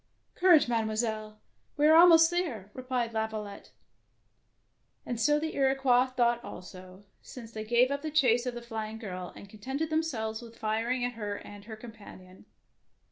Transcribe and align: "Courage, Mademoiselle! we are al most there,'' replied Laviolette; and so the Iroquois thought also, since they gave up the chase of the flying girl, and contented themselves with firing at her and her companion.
"Courage, 0.41 0.67
Mademoiselle! 0.67 1.37
we 1.77 1.85
are 1.85 1.95
al 1.95 2.07
most 2.07 2.31
there,'' 2.31 2.71
replied 2.73 3.13
Laviolette; 3.13 3.69
and 5.05 5.21
so 5.21 5.37
the 5.39 5.53
Iroquois 5.53 6.07
thought 6.07 6.43
also, 6.43 7.03
since 7.21 7.51
they 7.51 7.63
gave 7.63 7.91
up 7.91 8.01
the 8.01 8.09
chase 8.09 8.47
of 8.47 8.55
the 8.55 8.63
flying 8.63 8.97
girl, 8.97 9.31
and 9.35 9.47
contented 9.47 9.91
themselves 9.91 10.41
with 10.41 10.57
firing 10.57 11.05
at 11.05 11.13
her 11.13 11.35
and 11.37 11.65
her 11.65 11.75
companion. 11.75 12.45